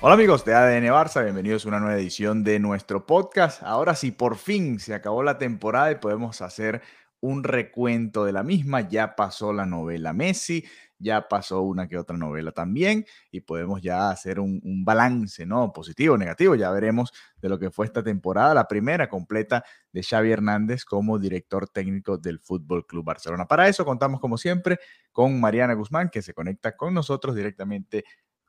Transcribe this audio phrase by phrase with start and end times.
[0.00, 3.64] Hola amigos de ADN Barça, bienvenidos a una nueva edición de nuestro podcast.
[3.64, 6.82] Ahora sí, por fin se acabó la temporada y podemos hacer
[7.18, 8.88] un recuento de la misma.
[8.88, 10.64] Ya pasó la novela Messi,
[11.00, 15.72] ya pasó una que otra novela también y podemos ya hacer un, balance, ¿no?
[15.72, 20.30] Positivo, negativo, ya veremos de lo que fue esta temporada, la primera completa de Xavi
[20.30, 23.46] Hernández como director técnico del Fútbol Club Barcelona.
[23.46, 24.78] Para eso contamos como siempre
[25.10, 28.04] con Mariana Guzmán que se conecta con nosotros directamente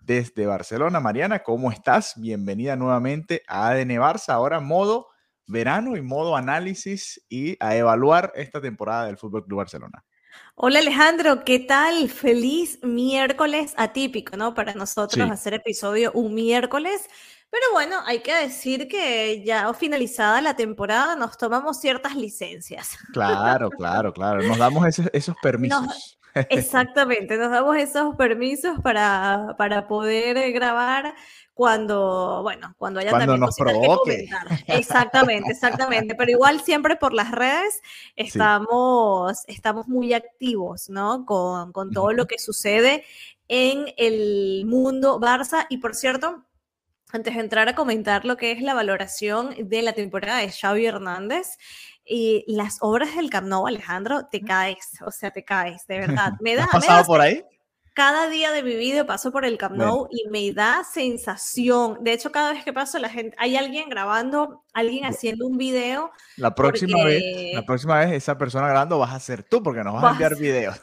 [0.10, 1.00] desde Barcelona.
[1.00, 2.14] Mariana, ¿cómo estás?
[2.16, 5.10] Bienvenida nuevamente a ADN Barça, ahora modo
[5.46, 10.04] verano y modo análisis y a evaluar esta temporada del Fútbol Club Barcelona.
[10.56, 12.10] Hola Alejandro, ¿qué tal?
[12.10, 14.56] Feliz miércoles atípico, ¿no?
[14.56, 15.32] Para nosotros Sí.
[15.32, 17.08] hacer episodio un miércoles.
[17.52, 22.98] Pero bueno, hay que decir que ya finalizada la temporada nos tomamos ciertas licencias.
[23.14, 24.42] Claro, claro, claro.
[24.42, 26.19] Nos damos esos permisos.
[26.50, 31.14] Exactamente, nos damos esos permisos para, para poder eh, grabar
[31.60, 34.30] cuando, bueno, cuando haya Cuando también nos cositas que provoque.
[34.30, 34.78] comentar.
[34.80, 36.16] Exactamente, exactamente.
[36.16, 37.82] Pero igual siempre por las redes
[38.16, 41.26] estamos, estamos muy activos, ¿no?
[41.26, 43.04] Con, con todo lo que sucede
[43.50, 45.66] en el mundo Barça.
[45.70, 46.46] Y por cierto,
[47.12, 50.86] antes de entrar a comentar lo que es la valoración de la temporada de Xavi
[50.86, 51.58] Hernández,
[52.10, 56.34] y las obras del Camp Nou, Alejandro, te caes, o sea, te caes, de verdad.
[56.42, 57.46] Me da, ¿Has me pasado da por ahí?
[57.94, 59.92] cada día de mi vida paso por el Camp Bueno.
[59.92, 61.98] Nou y me da sensación.
[62.02, 66.10] De hecho, cada vez que paso, la gente, hay alguien grabando, alguien haciendo un video.
[66.38, 67.22] La próxima vez,
[67.54, 70.12] la próxima vez esa persona grabando vas a ser tú porque nos vas a Vas
[70.12, 70.82] a enviar videos.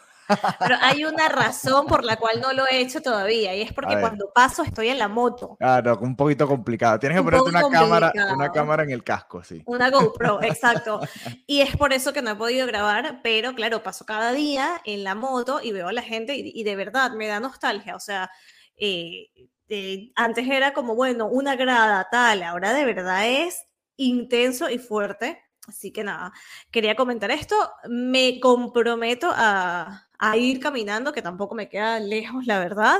[0.58, 3.98] Pero hay una razón por la cual no lo he hecho todavía y es porque
[4.00, 5.56] cuando paso estoy en la moto.
[5.60, 6.98] Ah, no, un poquito complicado.
[6.98, 9.62] Tienes que Un ponerte una cámara, una cámara en el casco, sí.
[9.66, 11.00] Una GoPro, exacto.
[11.46, 15.04] Y es por eso que no he podido grabar, pero claro, paso cada día en
[15.04, 17.96] la moto y veo a la gente y, y de verdad me da nostalgia.
[17.96, 18.30] O sea,
[18.76, 19.28] eh,
[19.68, 23.66] eh, antes era como, bueno, una grada tal, ahora de verdad es
[23.96, 25.42] intenso y fuerte.
[25.66, 26.32] Así que nada,
[26.70, 27.56] quería comentar esto.
[27.88, 32.98] Me comprometo a, a ir caminando, que tampoco me queda lejos, la verdad,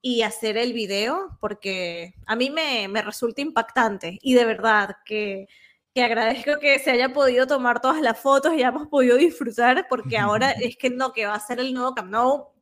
[0.00, 5.46] y hacer el video, porque a mí me, me resulta impactante y de verdad que
[5.96, 10.18] que agradezco que se haya podido tomar todas las fotos y hayamos podido disfrutar, porque
[10.18, 12.52] ahora es que no, que va a ser el nuevo Camp Nou,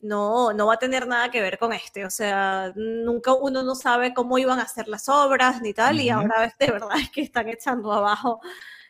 [0.00, 3.74] no, no va a tener nada que ver con este, o sea, nunca uno no
[3.74, 6.20] sabe cómo iban a hacer las obras ni tal, y Ujú.
[6.20, 8.40] ahora de verdad es que están echando abajo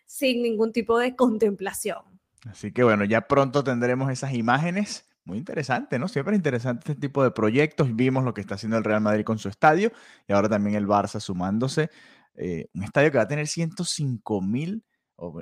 [0.06, 2.05] sin ningún tipo de contemplación.
[2.49, 5.06] Así que bueno, ya pronto tendremos esas imágenes.
[5.25, 6.09] Muy interesante, ¿no?
[6.09, 7.95] Siempre es interesante este tipo de proyectos.
[7.95, 9.93] Vimos lo que está haciendo el Real Madrid con su estadio
[10.27, 11.91] y ahora también el Barça sumándose.
[12.34, 14.84] eh, un estadio que va a tener 105 mil,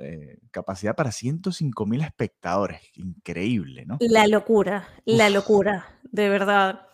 [0.02, 2.80] eh, capacidad para 105 mil espectadores.
[2.94, 3.98] Increíble, ¿no?
[4.00, 6.87] La locura, la locura, de verdad.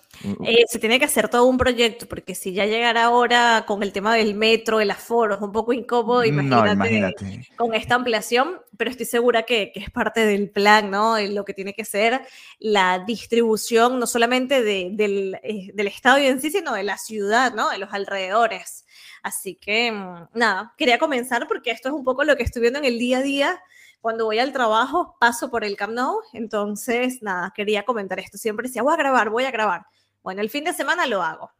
[0.44, 3.92] Eh, se tiene que hacer todo un proyecto, porque si ya llegara ahora con el
[3.92, 7.48] tema del metro, el aforo, es un poco incómodo, No, imagínate, imagínate.
[7.56, 11.19] con esta ampliación, pero estoy segura que, que es parte del plan, ¿no?
[11.20, 12.20] Lo que tiene que ser
[12.58, 17.53] la distribución, no solamente de- del, eh, del estadio en sí, sino de la ciudad,
[17.54, 17.70] ¿no?
[17.70, 18.84] De los alrededores.
[19.22, 22.78] Así que, mm, nada, quería comenzar porque esto es un poco lo que estoy viendo
[22.78, 23.62] en el día a día.
[24.00, 28.36] Cuando voy al trabajo, paso por el Camp Nou, entonces, nada, quería comentar esto.
[28.36, 29.86] Siempre decía, voy a grabar, voy a grabar.
[30.24, 31.53] Bueno, el fin de semana lo hago.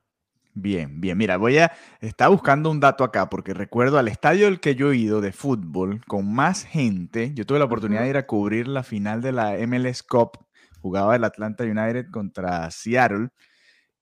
[0.55, 1.19] Bien, bien.
[1.19, 1.73] Mira, voy a.
[2.01, 5.33] Estaba buscando un dato acá porque recuerdo al estadio al que yo he ido de
[5.33, 7.33] fútbol con más gente.
[7.35, 10.39] Yo tuve la oportunidad de ir a cubrir la final de la MLS Cup.
[10.81, 13.29] Jugaba el Atlanta United contra Seattle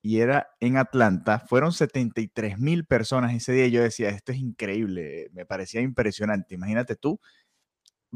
[0.00, 1.40] y era en Atlanta.
[1.40, 3.66] Fueron 73 mil personas ese día.
[3.66, 5.28] y Yo decía, esto es increíble.
[5.32, 6.54] Me parecía impresionante.
[6.54, 7.18] Imagínate tú,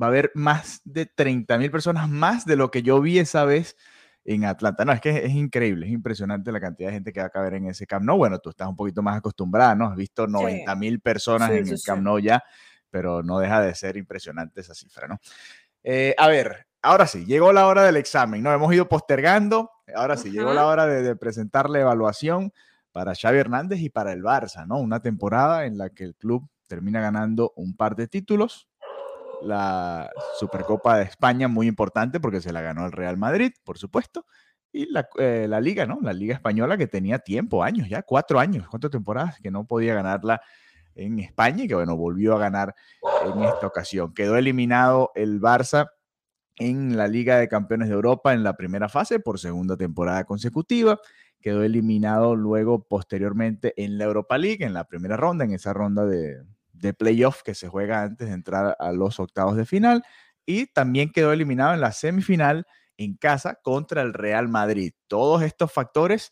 [0.01, 3.45] va a haber más de 30 mil personas más de lo que yo vi esa
[3.45, 3.77] vez
[4.27, 4.85] en Atlanta.
[4.85, 7.55] No, es que es, increíble, es impresionante la cantidad de gente que va a caber
[7.55, 8.19] en ese Camp Nou.
[8.19, 9.87] Bueno, tú estás un poquito más acostumbrada, ¿no?
[9.87, 12.43] Has visto 90 mil personas en el Camp Nou ya,
[12.91, 15.19] pero no deja de ser impresionante esa cifra, ¿no?
[15.85, 18.53] Eh, a ver, ahora sí, llegó la hora del examen, ¿no?
[18.53, 22.53] Hemos ido postergando, ahora sí, llegó la hora de, presentar la evaluación
[22.91, 24.79] para Xavi Hernández y para el Barça, ¿no?
[24.79, 28.69] Una temporada en la que el club termina ganando un par de títulos,
[29.43, 34.27] la Supercopa de España, muy importante porque se la ganó el Real Madrid, por supuesto,
[34.73, 35.99] y la, eh, la, Liga, ¿no?
[36.03, 39.95] La Liga Española que tenía tiempo, años ya, cuatro años, cuatro temporadas que no podía
[39.95, 40.41] ganarla
[40.95, 42.75] en España y que, bueno, volvió a ganar
[43.25, 44.15] en esta ocasión.
[44.15, 45.89] Quedó eliminado el Barça
[46.57, 50.99] en la Liga de Campeones de Europa en la primera fase por segunda temporada consecutiva.
[51.41, 56.07] Quedó eliminado luego posteriormente en la Europa League, en la primera ronda, en esa ronda
[56.07, 56.43] de,
[56.79, 60.03] de playoff que se juega antes de entrar a los octavos de final.
[60.45, 64.93] Y también quedó eliminado en la semifinal en casa contra el Real Madrid.
[65.09, 66.31] Todos estos factores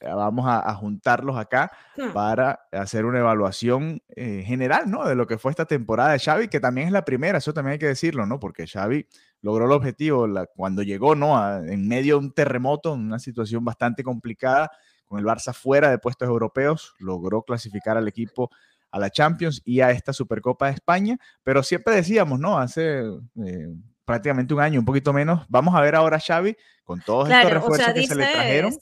[0.00, 1.70] eh, vamos a, juntarlos acá
[2.12, 5.06] para hacer una evaluación eh, general, ¿no?
[5.06, 7.74] De lo que fue esta temporada de Xavi, que también es la primera, eso también
[7.74, 8.40] hay que decirlo, ¿no?
[8.40, 9.06] Porque Xavi
[9.42, 11.56] logró el objetivo cuando llegó, ¿no?
[11.56, 14.70] en medio de un terremoto, en una situación bastante complicada,
[15.04, 18.50] con el Barça fuera de puestos europeos, logró clasificar al equipo
[18.92, 22.58] a la Champions y a esta Supercopa de España, pero siempre decíamos, ¿no?
[22.58, 23.00] Hace
[23.44, 23.68] eh,
[24.04, 27.50] prácticamente un año, un poquito menos, vamos a ver ahora a Xavi con todos estos
[27.50, 28.72] refuerzos que se le trajeron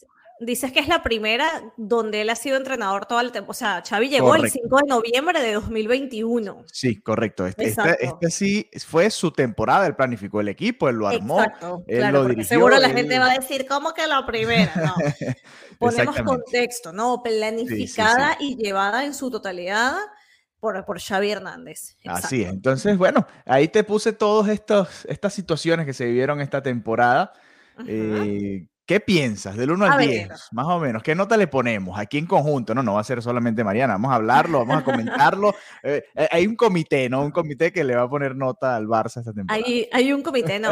[0.40, 1.46] dices que es la primera
[1.76, 3.52] donde él ha sido entrenador todo el tiempo.
[3.52, 6.64] O sea, Xavi llegó el 5 de noviembre de 2021.
[6.72, 7.46] Sí, correcto.
[7.46, 11.84] Este, este, este, sí fue su temporada, él planificó el equipo, él lo armó, Exacto,
[11.86, 12.44] él lo dirigió.
[12.44, 14.72] Seguro la gente va a decir, ¿cómo que la primera?
[14.76, 14.94] No.
[15.78, 17.22] Ponemos contexto, ¿no?
[17.22, 19.94] Planificada y llevada en su totalidad
[20.58, 21.96] por, por Xavi Hernández.
[22.06, 22.50] Así es.
[22.50, 27.32] Entonces, bueno, ahí te puse todas estas situaciones que se vivieron esta temporada.
[28.90, 30.28] ¿Qué piensas del 1 al 10?
[30.50, 31.04] Más o menos.
[31.04, 32.74] ¿Qué nota le ponemos aquí en conjunto?
[32.74, 33.92] No, no va a ser solamente Mariana.
[33.92, 35.54] Vamos a hablarlo, vamos a comentarlo.
[35.82, 37.22] Eh, eh, hay un comité, ¿no?
[37.22, 39.64] Un comité que le va a poner nota al Barça esta temporada.
[39.64, 40.68] Hay, hay un comité, ¿no?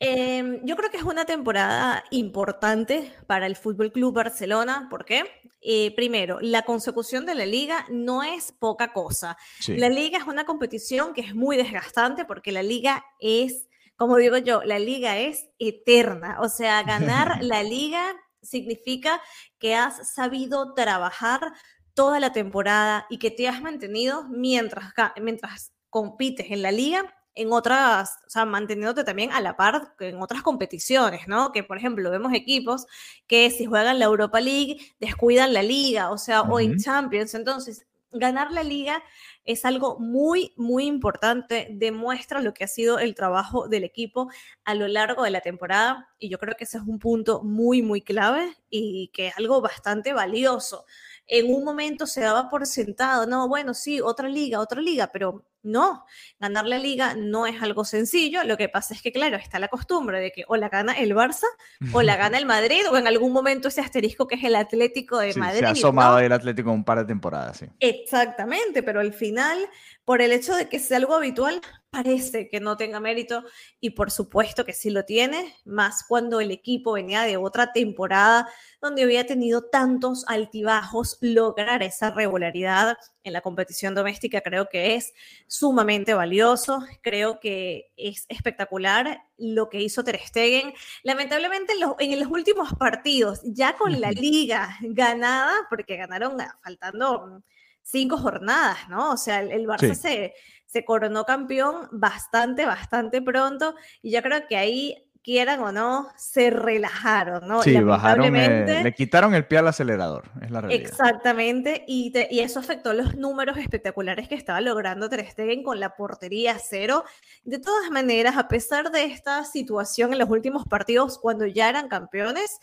[0.00, 4.88] Em, yo creo que es una temporada importante para el Fútbol Club Barcelona.
[4.90, 5.24] ¿Por qué?
[5.62, 9.38] Eh, primero, la consecución de la liga no es poca cosa.
[9.68, 14.36] La liga es una competición que es muy desgastante porque la liga es como digo
[14.38, 16.38] yo, la liga es eterna.
[16.40, 19.20] O sea, ganar la liga significa
[19.58, 21.52] que has sabido trabajar
[21.94, 27.52] toda la temporada y que te has mantenido mientras, mientras compites en la liga en
[27.52, 31.52] otras, o sea, manteniéndote también a la par en otras competiciones, ¿no?
[31.52, 32.86] Que, por ejemplo, vemos equipos
[33.26, 37.34] que si juegan la Europa League descuidan la liga, o sea, o en Champions.
[37.34, 39.02] Entonces, ganar la liga
[39.44, 44.30] es algo muy, muy importante, demuestra lo que ha sido el trabajo del equipo
[44.64, 47.82] a lo largo de la temporada y yo creo que ese es un punto muy,
[47.82, 50.86] muy clave y que es algo bastante valioso.
[51.26, 55.44] En un momento se daba por sentado, no, bueno, sí, otra liga, otra liga, pero
[55.64, 56.04] no,
[56.38, 58.44] ganar la liga no es algo sencillo.
[58.44, 61.14] Lo que pasa es que, claro, está la costumbre de que o la gana el
[61.14, 61.46] Barça
[61.92, 65.18] o la gana el Madrid o en algún momento ese asterisco que es el Atlético
[65.18, 65.60] de Madrid.
[65.60, 67.66] Se ha asomado el Atlético un par de temporadas, sí.
[67.80, 69.58] Exactamente, pero al final,
[70.04, 71.60] por el hecho de que sea algo habitual,
[71.90, 73.44] parece que no tenga mérito
[73.80, 78.48] y por supuesto que sí lo tiene, más cuando el equipo venía de otra temporada
[78.82, 85.14] donde había tenido tantos altibajos, lograr esa regularidad en la competición doméstica creo que es
[85.46, 90.74] sumamente valioso, creo que es espectacular lo que hizo Ter Stegen.
[91.02, 97.42] Lamentablemente en los, en los últimos partidos, ya con la liga ganada, porque ganaron faltando
[97.84, 99.12] cinco jornadas, ¿no?
[99.12, 100.34] O sea, el, Barça se,
[100.66, 106.50] se coronó campeón bastante, bastante pronto y yo creo que ahí quieran o no, se
[106.50, 107.62] relajaron, ¿no?
[107.62, 110.86] Sí, bajaron, eh, le quitaron el pie al acelerador, es la realidad.
[110.86, 115.96] Exactamente, y, y, eso afectó los números espectaculares que estaba logrando Ter Stegen con la
[115.96, 117.04] portería cero.
[117.42, 121.88] De todas maneras, a pesar de esta situación en los últimos partidos, cuando ya eran
[121.88, 122.60] campeones,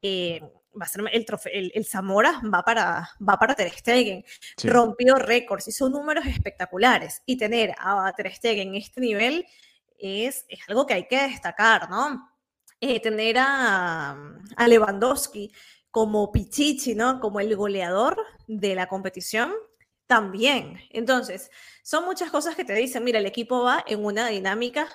[0.00, 0.40] eh,
[0.80, 4.24] va a ser el, el, el, Zamora va para, va para Ter Stegen.
[4.62, 7.22] Rompió récords, hizo números espectaculares.
[7.26, 9.46] Y tener a Ter Stegen en este nivel
[9.98, 12.30] es, es algo que hay que destacar, ¿no?
[12.80, 14.16] Eh, tener a,
[14.56, 15.52] a, Lewandowski
[15.90, 17.20] como Pichichi, ¿no?
[17.20, 18.16] Como el goleador
[18.46, 19.52] de la competición,
[20.06, 20.78] también.
[20.90, 21.50] Entonces,
[21.82, 24.88] son muchas cosas que te dicen, mira, el equipo va en una dinámica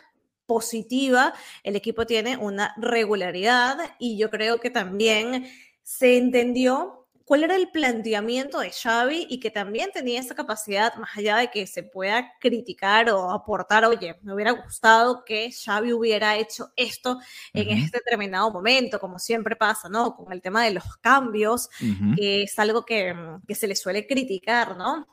[0.46, 1.34] positiva,
[1.64, 5.48] el equipo tiene una regularidad y yo creo que también
[5.90, 11.18] se entendió cuál era el planteamiento de Xavi y que también tenía esa capacidad, más
[11.18, 16.38] allá de que se pueda criticar o aportar, oye, me hubiera gustado que Xavi hubiera
[16.38, 17.18] hecho esto
[17.54, 20.16] en este determinado momento, como siempre pasa, ¿no?
[20.16, 21.70] Con el tema de los cambios,
[22.16, 23.16] que es algo que,
[23.48, 25.08] que se le suele criticar, ¿no?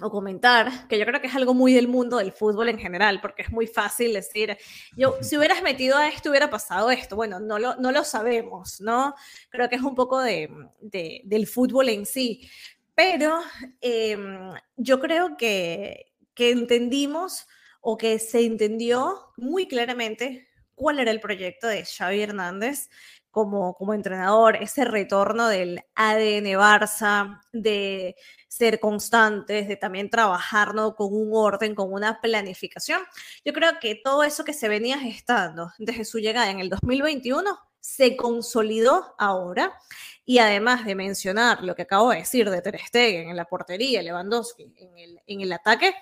[0.00, 3.20] O comentar, que yo creo que es algo muy del mundo del fútbol en general,
[3.20, 4.56] porque es muy fácil decir,
[4.96, 7.16] yo, si hubieras metido a esto, hubiera pasado esto.
[7.16, 9.14] Bueno, no lo, no lo sabemos, ¿no?
[9.48, 10.50] Creo que es un poco de,
[10.80, 12.48] del fútbol en sí.
[12.94, 13.40] Pero
[13.80, 17.46] em, yo creo que, que entendimos
[17.80, 22.90] o que se entendió muy claramente cuál era el proyecto de Xavi Hernández
[23.36, 28.16] como, como entrenador, ese retorno del ADN Barça, de
[28.48, 33.02] ser constantes, de también trabajar con un orden, con una planificación.
[33.44, 37.58] Yo creo que todo eso que se venía gestando desde su llegada en el 2021
[37.78, 39.78] se consolidó ahora
[40.24, 44.02] y además de mencionar lo que acabo de decir de Ter Stegen en la portería,
[44.02, 45.94] Lewandowski en el, en el ataque,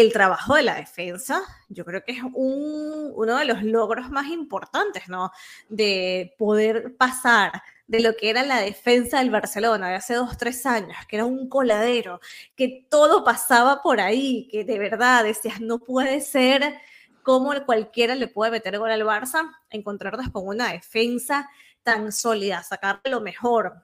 [0.00, 5.08] el trabajo de la defensa, yo creo que es uno de los logros más importantes,
[5.08, 5.32] ¿no?
[5.70, 10.66] De poder pasar de lo que era la defensa del Barcelona de hace dos, tres
[10.66, 12.20] años, que era un coladero,
[12.56, 16.74] que todo pasaba por ahí, que de verdad decías, no puede ser
[17.22, 21.48] como cualquiera le puede meter gol al Barça, encontrarnos con una defensa
[21.82, 23.82] tan sólida, sacarle lo mejor,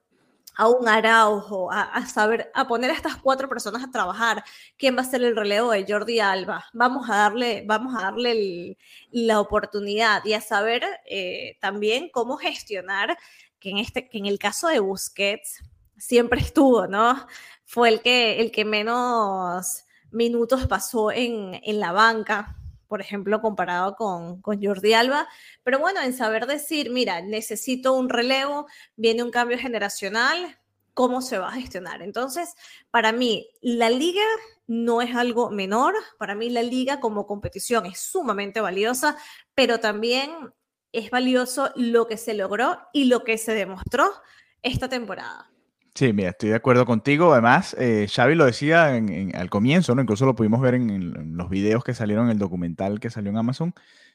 [0.54, 4.44] a un Araujo, a, saber, a poner a estas cuatro personas a trabajar.
[4.76, 6.64] ¿Quién va a ser el relevo de Jordi Alba?
[6.72, 8.76] Vamos a darle, vamos a darle
[9.10, 13.16] la oportunidad y a saber eh, también cómo gestionar
[13.58, 15.62] que en, este, que en el caso de Busquets
[15.96, 17.26] siempre estuvo, ¿no?
[17.64, 22.56] Fue el que, el que menos minutos pasó en, en la banca,
[22.92, 25.26] por ejemplo, comparado con, con Jordi Alba.
[25.62, 30.58] Pero bueno, en saber decir, mira, necesito un relevo, viene un cambio generacional,
[30.92, 32.02] ¿cómo se va a gestionar?
[32.02, 32.52] Entonces,
[32.90, 34.20] para mí, la liga
[34.66, 39.16] no es algo menor, para mí la liga como competición es sumamente valiosa,
[39.54, 40.52] pero también
[40.92, 44.12] es valioso lo que se logró y lo que se demostró
[44.60, 45.51] esta temporada.
[45.94, 47.32] Sí, mira, estoy de acuerdo contigo.
[47.32, 48.94] Además, eh, Xavi lo decía
[49.34, 50.00] al comienzo, ¿no?
[50.00, 53.36] Incluso lo pudimos ver en, los videos que salieron en el documental que salió en
[53.36, 53.74] Amazon.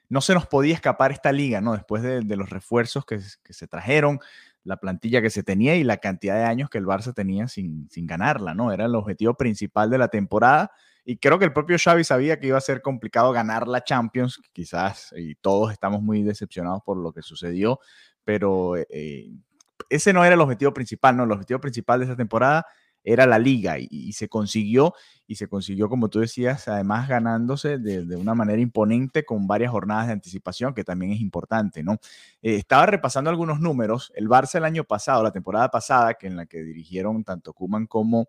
[0.09, 1.73] No se nos podía escapar esta liga, ¿no?
[1.73, 4.19] Después de, los refuerzos que, se trajeron,
[4.63, 7.87] la plantilla que se tenía y la cantidad de años que el Barça tenía sin,
[7.91, 8.71] sin ganarla, ¿no?
[8.71, 10.71] Era el objetivo principal de la temporada.
[11.05, 14.41] Y creo que el propio Xavi sabía que iba a ser complicado ganar la Champions,
[14.51, 17.79] quizás, y todos estamos muy decepcionados por lo que sucedió,
[18.23, 19.31] pero eh,
[19.89, 22.65] ese no era el objetivo principal, no, el objetivo principal de esa temporada
[23.03, 24.93] era la liga y, se consiguió,
[25.27, 30.07] y se consiguió, como tú decías, además ganándose de, una manera imponente con varias jornadas
[30.07, 31.93] de anticipación, que también es importante, ¿no?
[32.41, 36.35] Eh, estaba repasando algunos números, el Barça el año pasado, la temporada pasada, que en
[36.35, 38.27] la que dirigieron tanto Kuman como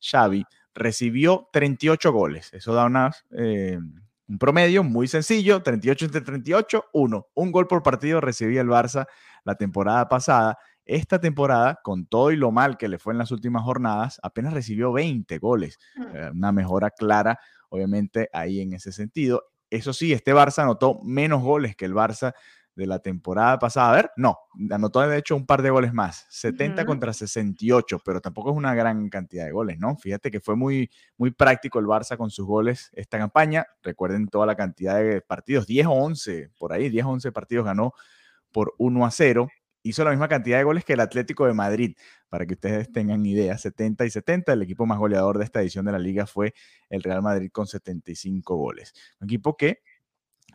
[0.00, 0.44] Xavi,
[0.74, 3.10] recibió 38 goles, eso da.
[3.36, 3.78] Eh,
[4.26, 7.26] un promedio muy sencillo, 38 entre 38, 1.
[7.34, 9.06] Un gol por partido recibía el Barça
[9.44, 13.30] la temporada pasada esta temporada, con todo y lo mal que le fue en las
[13.30, 15.78] últimas jornadas, apenas recibió 20 goles.
[15.96, 16.16] Mm.
[16.16, 17.38] Eh, una mejora clara,
[17.68, 19.44] obviamente, ahí en ese sentido.
[19.70, 22.34] Eso sí, este Barça anotó menos goles que el Barça
[22.76, 23.92] de la temporada pasada.
[23.92, 24.38] A ver, no,
[24.70, 28.74] anotó de hecho un par de goles más, 70 contra 68, pero tampoco es una
[28.74, 29.96] gran cantidad de goles, ¿no?
[29.96, 33.66] Fíjate que fue muy, muy práctico el Barça con sus goles esta campaña.
[33.82, 37.64] Recuerden toda la cantidad de partidos, 10 o 11, por ahí, 10 o 11 partidos
[37.64, 37.94] ganó
[38.52, 39.48] por 1 a 0
[39.84, 41.96] hizo la misma cantidad de goles que el Atlético de Madrid,
[42.28, 44.52] para que ustedes tengan idea, 70 y 70.
[44.54, 46.54] El equipo más goleador de esta edición de la liga fue
[46.88, 48.94] el Real Madrid con 75 goles.
[49.20, 49.82] Un equipo que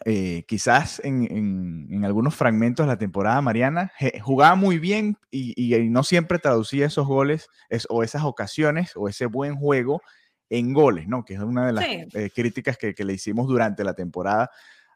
[0.05, 5.53] eh, quizás en, algunos fragmentos de la temporada mariana jugaba muy bien y,
[5.89, 7.48] no siempre traducía esos goles
[7.89, 10.01] o esas ocasiones o ese buen juego
[10.50, 11.24] en goles, ¿no?
[11.24, 14.50] Que es una de las eh, críticas que, que le hicimos durante la temporada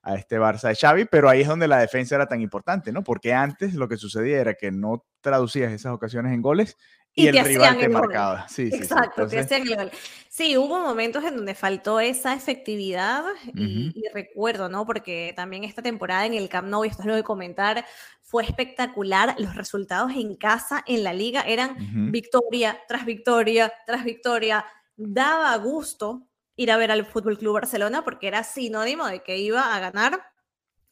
[0.03, 3.03] a este Barça de Xavi, pero ahí es donde la defensa era tan importante, ¿no?
[3.03, 6.77] Porque antes lo que sucedía era que no traducías esas ocasiones en goles
[7.15, 8.47] y, el rival te marcaba.
[8.49, 9.91] Sí, Exacto, sí, hacían el gol.
[10.29, 14.85] Sí, hubo momentos en donde faltó esa efectividad y, recuerdo, ¿no?
[14.85, 17.85] Porque también esta temporada en el Camp Nou, y esto es lo de comentar,
[18.21, 19.35] fue espectacular.
[19.37, 24.65] Los resultados en casa, en la liga, eran victoria tras victoria tras victoria.
[24.97, 29.75] Daba gusto ir a ver al Fútbol Club Barcelona porque era sinónimo de que iba
[29.75, 30.23] a ganar.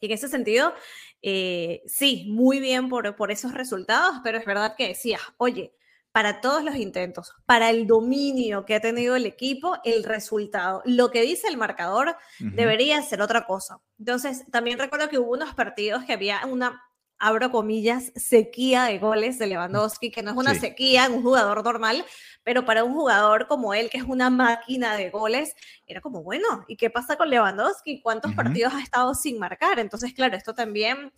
[0.00, 0.74] Y en ese sentido,
[1.22, 5.74] eh, sí, muy bien por, por esos resultados, pero es verdad que decía, oye,
[6.12, 11.10] para todos los intentos, para el dominio que ha tenido el equipo, el resultado, lo
[11.10, 13.80] que dice el marcador, debería ser otra cosa.
[13.98, 16.82] Entonces, también recuerdo que hubo unos partidos que había una
[17.22, 21.62] abro comillas, sequía de goles de Lewandowski, que no es una sequía en un jugador
[21.62, 22.04] normal,
[22.42, 25.54] pero para un jugador como él, que es una máquina de goles,
[25.86, 28.02] era como, bueno, ¿y qué pasa con Lewandowski?
[28.02, 29.78] ¿Cuántos partidos ha estado sin marcar?
[29.78, 31.12] Entonces, claro, esto también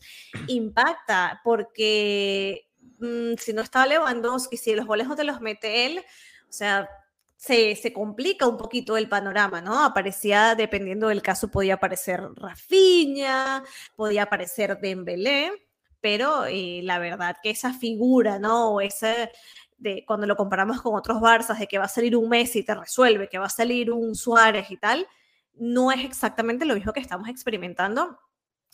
[0.46, 2.68] impacta, porque
[2.98, 6.00] mm, si no está Lewandowski, si los goles no te los mete él,
[6.46, 6.86] o sea,
[7.34, 9.82] se, se, complica un poquito el panorama, ¿no?
[9.82, 13.64] Aparecía, dependiendo del caso, podía aparecer Rafinha,
[13.96, 15.64] podía aparecer Dembélé,
[16.04, 18.72] pero eh, la verdad que esa figura, ¿no?
[18.72, 19.32] O ese,
[19.78, 22.62] de cuando lo comparamos con otros Barças, de que va a salir un Messi y
[22.62, 25.08] te resuelve, que va a salir un Suárez y tal,
[25.54, 28.18] no es exactamente lo mismo que estamos experimentando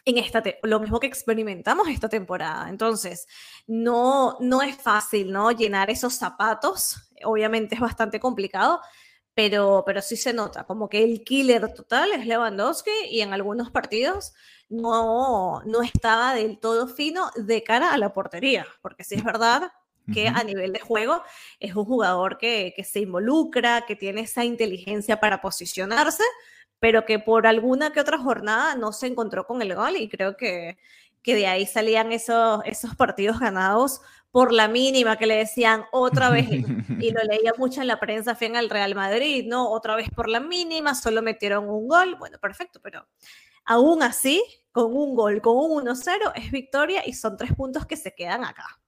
[0.04, 2.68] en esta lo mismo que experimentamos esta temporada.
[2.68, 3.28] Entonces,
[3.68, 5.52] no, no es fácil, ¿no?
[5.52, 8.80] Llenar esos zapatos, obviamente es bastante complicado,
[9.40, 13.70] pero, pero sí se nota, como que el killer total es Lewandowski y en algunos
[13.70, 14.34] partidos
[14.68, 19.72] no, no estaba del todo fino de cara a la portería, porque sí es verdad
[20.12, 21.22] que a nivel de juego
[21.58, 26.24] es un jugador que, que, se involucra, que tiene esa inteligencia para posicionarse,
[26.78, 30.36] pero que por alguna que otra jornada no se encontró con el gol y creo
[30.36, 30.76] que,
[31.22, 36.30] que de ahí salían esos, esos partidos ganados por la mínima que le decían otra
[36.30, 36.48] vez,
[37.00, 39.70] y lo leía mucho en la prensa, fue en el Real Madrid, ¿no?
[39.70, 43.06] Otra vez por la mínima, solo metieron un gol, bueno, perfecto, pero
[43.64, 47.96] aún así, con un gol, con un 1-0, es victoria y son tres puntos que
[47.96, 48.80] se quedan acá.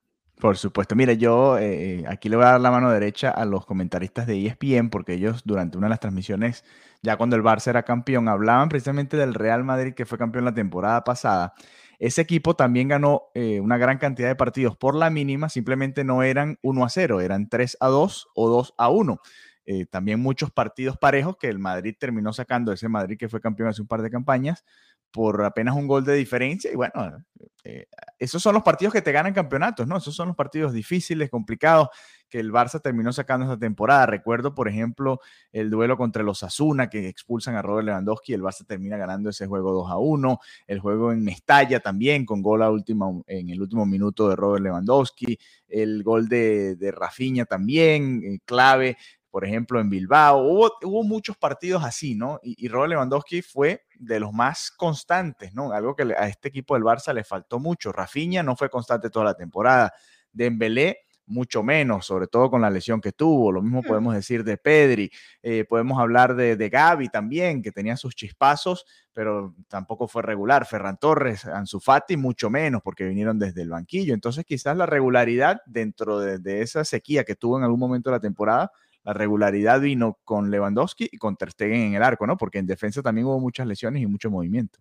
[0.43, 0.97] Por supuesto.
[0.97, 4.45] Mire, yo eh, aquí le voy a dar la mano derecha a los comentaristas de
[4.45, 6.65] ESPN porque ellos durante una de las transmisiones,
[7.01, 10.53] ya cuando el Barça era campeón, hablaban precisamente del Real Madrid que fue campeón la
[10.53, 11.55] temporada pasada.
[12.03, 16.25] Ese equipo también ganó eh, una gran cantidad de partidos por la mínima, simplemente no
[16.25, 19.21] eran 1 a 0, eran 3 a 2 o 2 a 1.
[19.67, 23.69] Eh, también muchos partidos parejos que el Madrid terminó sacando, ese Madrid que fue campeón
[23.69, 24.65] hace un par de campañas,
[25.13, 26.73] por apenas un gol de diferencia.
[26.73, 27.25] Y bueno,
[27.65, 27.87] eh,
[28.19, 29.97] esos son los partidos que te ganan campeonatos, ¿no?
[29.97, 31.89] Esos son los partidos difíciles, complicados,
[32.29, 34.07] que el Barça terminó sacando esta temporada.
[34.07, 35.21] Recuerdo, por ejemplo,
[35.53, 39.47] el duelo contra los Asuna, que expulsan a Robert Lewandowski, el Barça termina ganando ese
[39.47, 40.41] juego 2 a 1.
[40.67, 44.65] El juego en Mestalla también, con gol a última, en el último minuto de Robert
[44.65, 45.39] Lewandowski.
[45.69, 48.97] El gol de, de Rafinha también, eh, clave
[49.33, 50.43] por ejemplo, en Bilbao.
[50.43, 52.39] Hubo, hubo muchos partidos así, ¿no?
[52.43, 55.73] Y, y, Robert Lewandowski fue de los más constantes, ¿no?
[55.73, 57.93] Algo que a este equipo del Barça le faltó mucho.
[57.93, 59.95] Rafinha no fue constante toda la temporada.
[60.31, 63.51] Dembélé mucho menos, sobre todo con la lesión que tuvo.
[63.53, 65.11] Lo mismo podemos decir de Pedri.
[65.43, 70.67] Eh, podemos hablar de, de Gaby también, que tenía sus chispazos, pero tampoco fue regular.
[70.67, 74.13] Ferran Torres, Ansu Fati, mucho menos, porque vinieron desde el banquillo.
[74.13, 78.17] Entonces, quizás la regularidad dentro de, de esa sequía que tuvo en algún momento de
[78.17, 78.71] la temporada
[79.05, 82.37] la regularidad vino con Lewandowski y con Ter Stegen en el arco, ¿no?
[82.37, 84.79] Porque en defensa también hubo muchas lesiones y mucho movimiento.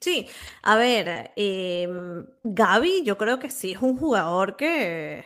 [0.00, 0.28] Sí,
[0.62, 1.88] a ver, eh,
[2.44, 5.24] Gaby yo creo que sí es un jugador que,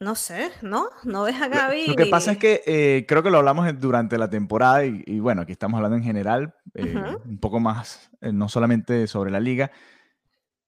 [0.00, 0.90] no sé, ¿no?
[1.04, 1.86] No ves a Gaby.
[1.88, 5.42] Lo, que pasa es que eh, creo que lo hablamos durante la temporada y, bueno,
[5.42, 6.94] aquí estamos hablando en general, eh,
[7.24, 9.70] un poco más, eh, no solamente sobre la liga.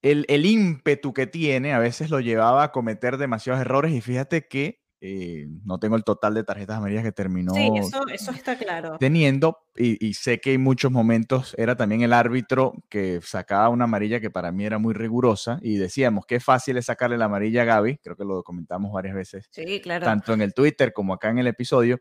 [0.00, 4.46] El, el ímpetu que tiene a veces lo llevaba a cometer demasiados errores y fíjate
[4.46, 8.56] que eh, no tengo el total de tarjetas amarillas que terminó sí, eso, eso está
[8.56, 8.96] claro.
[8.98, 14.20] teniendo y, sé que en muchos momentos era también el árbitro que sacaba una amarilla
[14.20, 17.64] que para mí era muy rigurosa y decíamos que fácil es sacarle la amarilla a
[17.66, 20.06] Gaby, creo que lo comentamos varias veces, sí, claro.
[20.06, 22.00] tanto en el Twitter como acá en el episodio,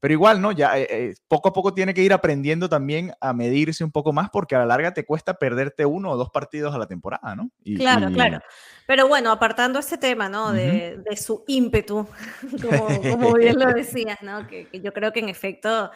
[0.00, 0.52] pero igual, ¿no?
[0.52, 4.12] Ya eh, eh, poco a poco tiene que ir aprendiendo también a medirse un poco
[4.12, 7.34] más porque a la larga te cuesta perderte uno o dos partidos a la temporada,
[7.34, 7.50] ¿no?
[7.64, 8.40] Y, claro, claro.
[8.86, 10.52] Pero bueno, apartando ese tema, ¿no?
[10.52, 12.06] De, de su ímpetu,
[12.62, 14.46] como, como, bien lo decías, ¿no?
[14.46, 15.90] Que, que yo creo que en efecto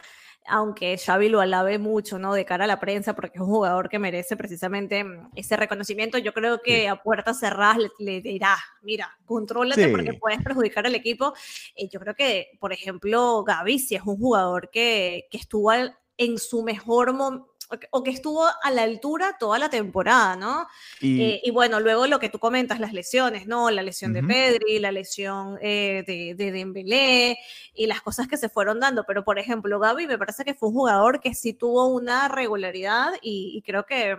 [0.50, 2.34] aunque Xavi lo alabe mucho, ¿no?
[2.34, 6.18] De cara a la prensa, porque es un jugador que merece precisamente mm, ese reconocimiento.
[6.18, 11.32] Yo creo que a puertas cerradas le, dirá, mira, contrólate porque puedes perjudicar al equipo.
[11.74, 16.38] Eh, yo creo que, por ejemplo, Gaby sí es un jugador que, que estuvo en
[16.38, 17.49] su mejor momento
[17.90, 20.66] o que estuvo a la altura toda la temporada, ¿no?
[21.00, 23.70] Y, eh, y, bueno, luego lo que tú comentas, las lesiones, ¿no?
[23.70, 27.38] La lesión de Pedri, la lesión eh, de, de, Dembélé
[27.74, 29.04] y las cosas que se fueron dando.
[29.06, 33.12] Pero, por ejemplo, Gaby me parece que fue un jugador que sí tuvo una regularidad
[33.22, 34.16] y, y creo que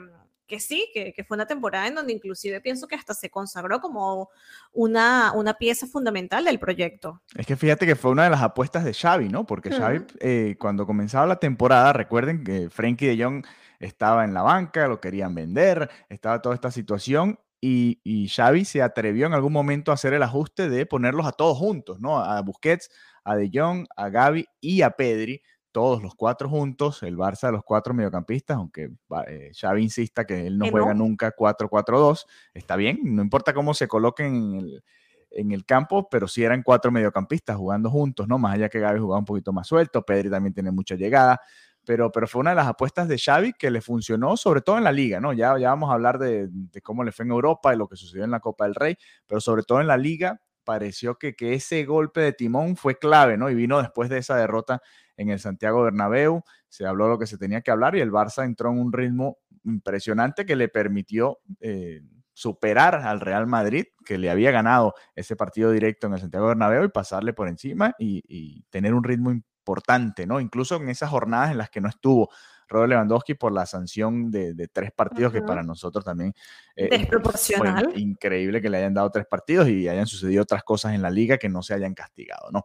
[0.52, 3.80] que sí, que, que, fue una temporada en donde inclusive pienso que hasta se consagró
[3.80, 4.30] como
[4.74, 7.22] una, una pieza fundamental del proyecto.
[7.36, 9.46] Es que fíjate que fue una de las apuestas de Xavi, ¿no?
[9.46, 13.46] Porque Xavi, eh, cuando comenzaba la temporada, recuerden que Frankie de Jong
[13.80, 18.82] estaba en la banca, lo querían vender, estaba toda esta situación y, y, Xavi se
[18.82, 22.20] atrevió en algún momento a hacer el ajuste de ponerlos a todos juntos, ¿no?
[22.20, 22.90] A Busquets,
[23.24, 27.54] a De Jong, a Gaby y a Pedri todos los cuatro juntos, el Barça de
[27.54, 28.92] los cuatro mediocampistas, aunque
[29.28, 33.88] eh, Xavi insista que él no juega nunca 4-4-2, está bien, no importa cómo se
[33.88, 34.84] coloquen en el,
[35.32, 38.38] en el campo, pero sí eran cuatro mediocampistas jugando juntos, ¿no?
[38.38, 41.40] Más allá que Gaby jugaba un poquito más suelto, Pedri también tiene mucha llegada,
[41.86, 44.84] pero, pero fue una de las apuestas de Xavi que le funcionó, sobre todo en
[44.84, 45.34] la liga, ¿no?
[45.34, 47.96] Ya, ya vamos a hablar de, de cómo le fue en Europa y lo que
[47.96, 51.54] sucedió en la Copa del Rey, pero sobre todo en la liga pareció que, que
[51.54, 53.50] ese golpe de timón fue clave, ¿no?
[53.50, 54.82] Y vino después de esa derrota
[55.18, 58.46] en el Santiago Bernabéu, se habló lo que se tenía que hablar y el Barça
[58.46, 62.02] entró en un ritmo impresionante que le permitió eh,
[62.34, 66.84] superar al Real Madrid, que le había ganado ese partido directo en el Santiago Bernabéu
[66.86, 70.40] y pasarle por encima y, tener un ritmo importante, ¿no?
[70.40, 72.30] Incluso en esas jornadas en las que no estuvo
[72.68, 76.34] Robert Lewandowski por la sanción de, tres partidos, que para nosotros también
[76.76, 77.92] eh, Desproporcional.
[77.92, 81.10] fue increíble que le hayan dado tres partidos y hayan sucedido otras cosas en la
[81.10, 82.64] liga que no se hayan castigado, ¿no?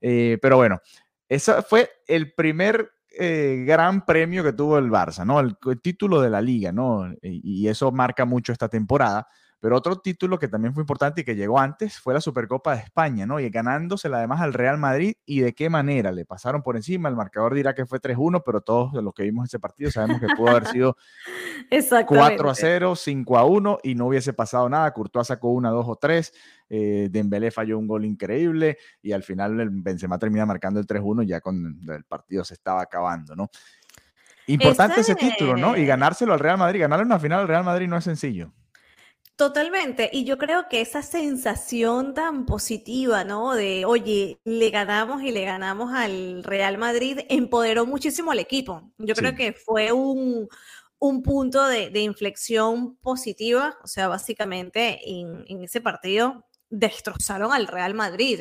[0.00, 0.80] Eh, pero bueno,
[1.28, 5.40] ese fue el primer eh, gran premio que tuvo el Barça, ¿no?
[5.40, 7.10] El, título de la liga, ¿no?
[7.22, 9.26] Y, y, eso marca mucho esta temporada.
[9.60, 12.82] Pero otro título que también fue importante y que llegó antes fue la Supercopa de
[12.82, 13.40] España, ¿no?
[13.40, 17.08] Y ganándosela además al Real Madrid y de qué manera le pasaron por encima.
[17.08, 20.28] El marcador dirá que fue 3-1, pero todos los que vimos ese partido sabemos que
[20.36, 20.96] pudo haber sido
[22.06, 24.92] 4 0, 5 1 y no hubiese pasado nada.
[24.92, 26.32] Courtois sacó una, dos o tres.
[26.70, 31.26] Eh, Dembélé falló un gol increíble y al final el Benzema termina marcando el 3-1
[31.26, 33.50] ya con el partido se estaba acabando, ¿no?
[34.46, 35.76] Importante ese título, ¿no?
[35.76, 38.52] Y ganárselo al Real Madrid, ganarle una final al Real Madrid no es sencillo.
[39.36, 43.54] Totalmente, y yo creo que esa sensación tan positiva, ¿no?
[43.54, 48.90] De, oye, le ganamos y le ganamos al Real Madrid, empoderó muchísimo al equipo.
[48.98, 50.48] Yo creo que fue un,
[51.22, 58.40] punto de, inflexión positiva, o sea, básicamente en, en ese partido destrozaron al Real Madrid.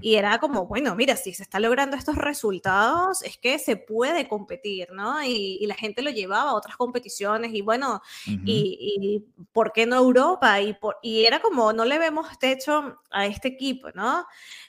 [0.00, 4.28] Y era como, bueno, mira, si se está logrando estos resultados, es que se puede
[4.28, 5.22] competir, ¿no?
[5.22, 10.60] Y, la gente lo llevaba a otras competiciones y bueno, y, ¿por qué no Europa?
[10.60, 14.26] Y, por, y era como, no le vemos techo a este equipo, ¿no?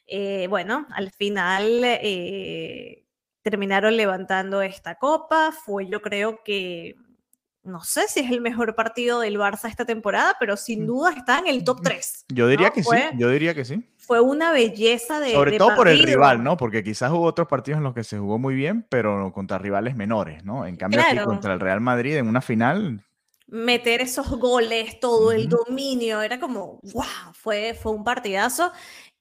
[0.08, 1.82] Eh, bueno, al final...
[1.84, 3.02] Eh,
[3.46, 6.96] terminaron levantando esta copa, fue yo creo que
[7.66, 10.86] no sé si es el mejor partido del Barça esta temporada, pero sin mm.
[10.86, 12.26] duda está en el top 3.
[12.30, 13.84] Yo diría que sí, yo diría que sí.
[13.98, 15.32] Fue una belleza de.
[15.32, 16.58] Sobre todo por el rival, ¿no?
[16.58, 19.96] Porque quizás hubo otros partidos en los que se jugó muy bien, pero contra rivales
[19.96, 20.68] menores, ¿no?
[20.68, 23.04] En cambio, aquí contra el Real Madrid en una final.
[23.48, 28.72] Meter esos goles, todo el dominio, era como, wow, fue, fue un partidazo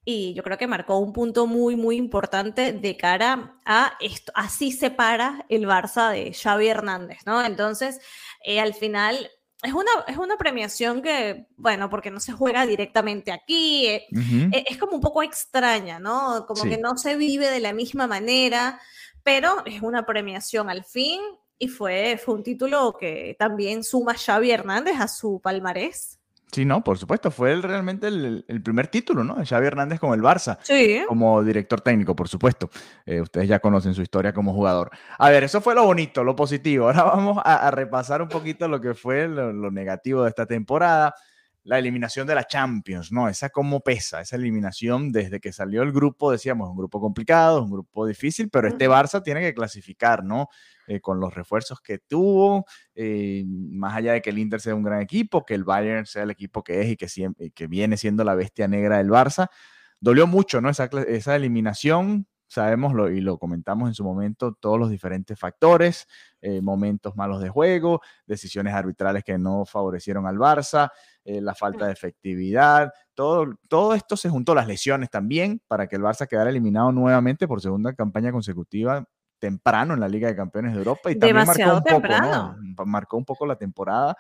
[0.05, 4.33] y yo creo que marcó un punto muy, muy importante de cara a esto.
[4.35, 7.43] Así se para el Barça de Xavi Hernández, ¿no?
[7.43, 8.01] Entonces,
[8.45, 9.31] eh, al final
[9.63, 14.07] es una, es una premiación que, bueno, porque no se juega directamente aquí, eh,
[14.53, 16.45] e, es como un poco extraña, ¿no?
[16.47, 18.79] Como que no se vive de la misma manera,
[19.23, 21.21] pero es una premiación al fin
[21.59, 26.19] y fue, fue un título que también suma Xavi Hernández a su palmarés.
[26.55, 29.45] Sí, no, por supuesto, fue realmente el, primer título, ¿no?
[29.45, 31.03] Xavi Hernández con el Barça, sí.
[31.09, 32.71] como director técnico, por supuesto.
[33.05, 34.91] Eh, ustedes ya conocen su historia como jugador.
[35.19, 36.87] A ver, eso fue lo bonito, lo positivo.
[36.87, 41.17] Ahora vamos a, repasar un poquito lo que fue lo, negativo de esta temporada.
[41.65, 43.29] La eliminación de la Champions, ¿no?
[43.29, 47.71] Esa cómo pesa, esa eliminación desde que salió el grupo, decíamos, un grupo complicado, un
[47.71, 50.49] grupo difícil, pero este Barça tiene que clasificar, ¿no?
[50.87, 54.83] Eh, con los refuerzos que tuvo, eh, más allá de que el Inter sea un
[54.83, 57.97] gran equipo, que el Bayern sea el equipo que es y que, siempre, que viene
[57.97, 59.49] siendo la bestia negra del Barça.
[60.01, 60.69] Dolió mucho, ¿no?
[60.69, 66.07] Esa, esa eliminación, sabemos lo, y lo comentamos en su momento, todos los diferentes factores,
[66.43, 70.91] eh, momentos malos de juego, decisiones arbitrales que no favorecieron al Barça,
[71.25, 76.03] la falta de efectividad, todo, todo esto se juntó, las lesiones también, para que el
[76.03, 79.07] Barça quedara eliminado nuevamente por segunda campaña consecutiva
[79.39, 83.25] temprano en la Liga de Campeones de Europa y también marcó un, poco, marcó un
[83.25, 84.17] poco la temporada.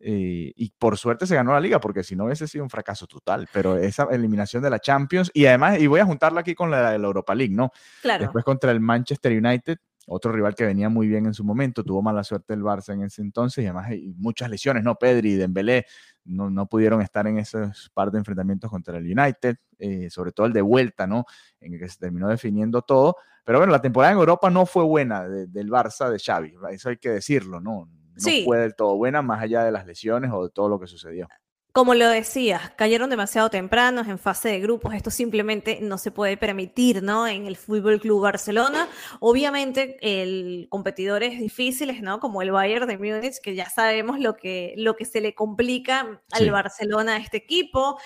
[0.00, 3.06] Eh, y por suerte se ganó la liga, porque si no hubiese sido un fracaso
[3.06, 3.48] total.
[3.52, 6.90] Pero esa eliminación de la Champions, y además, y voy a juntarla aquí con la
[6.90, 7.72] de la Europa League, ¿no?
[8.02, 8.24] Claro.
[8.24, 12.02] Después contra el Manchester United, otro rival que venía muy bien en su momento, tuvo
[12.02, 14.94] mala suerte el Barça en ese entonces, y además hay muchas lesiones, ¿no?
[14.96, 15.86] Pedri y Dembélé
[16.24, 20.46] no, no pudieron estar en esos par de enfrentamientos contra el United, eh, sobre todo
[20.46, 21.24] el de vuelta, ¿no?
[21.60, 23.16] En el que se terminó definiendo todo.
[23.44, 26.96] Pero bueno, la temporada en Europa no fue buena del Barça de Xavi, eso hay
[26.96, 27.88] que decirlo, ¿no?
[28.14, 30.88] No fue del todo buena, más allá de las lesiones o de todo lo que
[30.88, 31.28] sucedió.
[31.72, 34.94] Como lo decías, cayeron demasiado tempranos en fase de grupos.
[34.94, 37.28] Esto simplemente no se puede permitir, ¿no?
[37.28, 38.88] En el Fútbol Club Barcelona.
[39.20, 42.20] Obviamente, el competidores difíciles, ¿no?
[42.20, 46.22] Como el Bayern de Múnich, que ya sabemos lo que, lo que se le complica
[46.32, 47.98] al Barcelona a este equipo.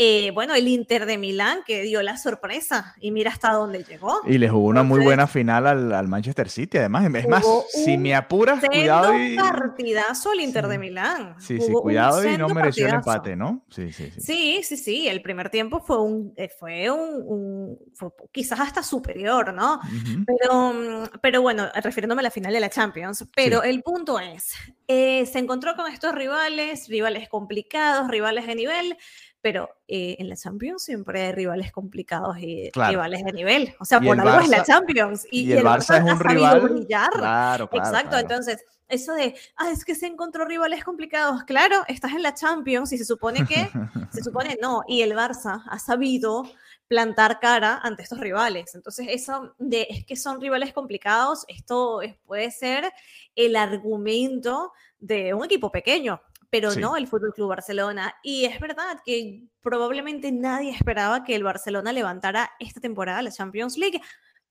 [0.00, 4.20] Eh, bueno, el Inter de Milán que dio la sorpresa y mira hasta dónde llegó.
[4.28, 7.12] Y le jugó una muy buena final al, Manchester City, además.
[7.12, 7.44] Es más,
[7.84, 9.34] si me apuras, cuidado y...
[9.34, 11.34] partidazo el Inter de Milán.
[11.40, 13.64] Sí, sí, cuidado y no mereció el empate, ¿no?
[13.70, 14.20] Sí, sí, sí.
[14.20, 15.08] Sí, sí, sí.
[15.08, 17.76] El primer tiempo fue un, eh, fue un,
[18.30, 19.80] quizás hasta superior, ¿no?
[20.24, 23.26] pero, pero bueno, refiriéndome a la final de la Champions.
[23.34, 24.52] Pero el punto es,
[24.86, 28.96] eh, se encontró con estos rivales, rivales complicados, rivales de nivel
[29.48, 33.74] pero eh, en la Champions siempre hay rivales complicados y rivales de nivel.
[33.80, 35.26] O sea, por algo es la Champions.
[35.30, 36.60] Y, el, Barça, es un rival.
[36.60, 37.10] Brillar.
[37.12, 41.44] Claro, Exacto, entonces, eso de, ah, es que se encontró rivales complicados.
[41.44, 43.70] Claro, estás en la Champions y se supone que,
[44.10, 46.42] se supone no, y el Barça ha sabido
[46.86, 48.74] plantar cara ante estos rivales.
[48.74, 52.92] Entonces, eso de es que son rivales complicados, esto puede ser
[53.34, 58.14] el argumento de un equipo pequeño pero no el Fútbol Club Barcelona.
[58.22, 63.76] Y es verdad que probablemente nadie esperaba que el Barcelona levantara esta temporada la Champions
[63.76, 64.00] League.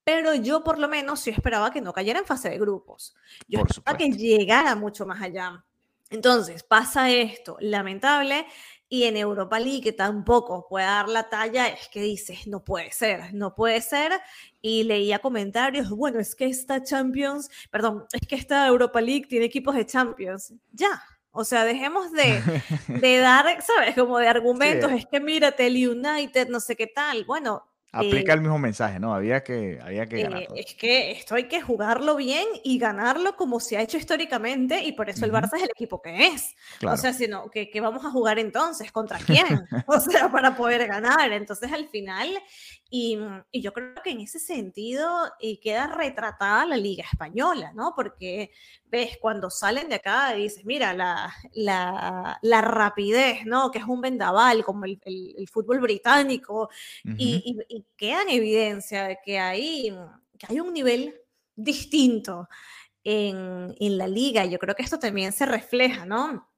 [0.03, 3.15] Pero yo por lo menos sí esperaba que no cayera en fase de grupos.
[3.47, 5.65] Yo esperaba que llegara mucho más allá.
[6.09, 8.45] Entonces pasa esto, lamentable,
[8.89, 13.33] y en Europa League tampoco puede dar la talla, es que dices, no puede ser,
[13.33, 14.13] no puede ser.
[14.61, 19.45] Y leía comentarios, bueno, es que esta Champions, perdón, es que esta Europa League tiene
[19.45, 20.53] equipos de Champions.
[20.71, 21.01] Ya,
[21.37, 22.41] o sea, dejemos de,
[22.87, 23.95] de dar, ¿sabes?
[23.95, 27.25] Como de argumentos, es que mírate, el United, no sé qué tal.
[27.25, 29.13] Bueno, Aplica el mismo mensaje, ¿no?
[29.13, 30.47] Había que, había que ganar.
[30.55, 34.91] es que esto hay que jugarlo bien y ganarlo como se ha hecho históricamente y
[34.91, 36.53] por eso el Barça es el equipo que es.
[36.85, 38.91] O sea, si no, ¿qué, vamos a jugar entonces?
[38.91, 39.45] ¿Contra quién?
[39.87, 41.31] o sea, para poder ganar.
[41.31, 42.29] Entonces, al final,
[42.89, 43.17] y,
[43.51, 47.93] y yo creo que en ese sentido y queda retratada la Liga Española, ¿no?
[47.95, 48.51] Porque
[48.89, 53.71] ves, cuando salen de acá y dices, mira, la, la, la rapidez, ¿no?
[53.71, 56.69] Que es un vendaval como el, el, fútbol británico
[57.03, 59.95] y, y, queda en evidencia de que hay,
[60.37, 61.15] que hay un nivel
[61.55, 62.47] distinto
[63.03, 64.45] en, en, la liga.
[64.45, 66.49] Yo creo que esto también se refleja, ¿no?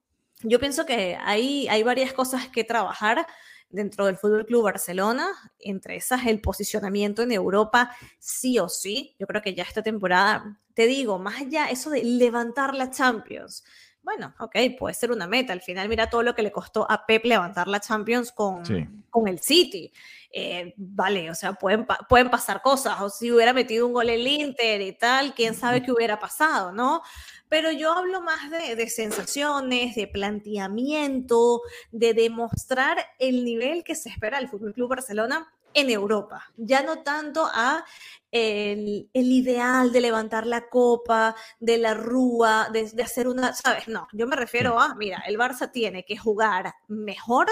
[0.42, 3.26] Yo pienso que hay, hay varias cosas que trabajar
[3.70, 5.28] dentro del Fútbol Club Barcelona,
[5.60, 9.16] entre esas el posicionamiento en Europa, sí o sí.
[9.20, 13.64] Yo creo que ya esta temporada, te digo, más allá eso de levantar la Champions.
[14.02, 15.54] Bueno, ok, puede ser una meta.
[15.54, 18.64] Al final, mira todo lo que le costó a Pep levantar la Champions con,
[19.10, 19.92] con el City.
[20.32, 23.02] Eh, vale, o sea, pueden, pueden pasar cosas.
[23.02, 26.72] O si hubiera metido un gol el Inter y tal, quién sabe qué hubiera pasado,
[26.72, 27.02] ¿no?
[27.50, 34.38] pero yo hablo más de, sensaciones, de planteamiento, de demostrar el nivel que se espera
[34.38, 37.84] del Fútbol Club Barcelona en Europa, ya no tanto a
[38.32, 43.88] el, ideal de levantar la copa, de la rúa, de, de, hacer una, ¿sabes?
[43.88, 47.48] No, yo me refiero a, mira, el Barça tiene que jugar mejor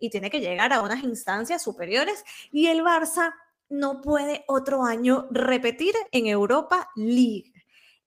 [0.00, 3.34] y tiene que llegar a unas instancias superiores y el Barça
[3.68, 7.52] no puede otro año repetir en Europa League.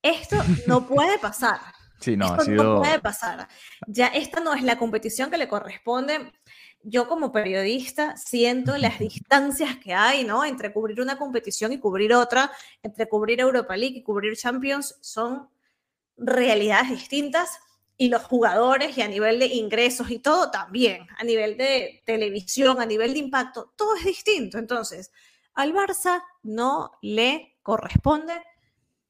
[0.01, 0.35] Esto
[0.67, 1.59] no puede pasar.
[1.99, 3.47] Sí, no, Esto no puede pasar.
[3.87, 6.33] Ya esta no es la competición que le corresponde.
[6.81, 10.43] Yo como periodista siento las distancias que hay, ¿no?
[10.43, 12.51] Entre cubrir una competición y cubrir otra,
[12.81, 15.47] entre cubrir Europa League y cubrir Champions, son
[16.17, 17.57] realidades distintas
[17.97, 22.81] y los jugadores y a nivel de ingresos y todo también, a nivel de televisión,
[22.81, 24.57] a nivel de impacto, todo es distinto.
[24.57, 25.11] Entonces,
[25.53, 28.33] al Barça no le corresponde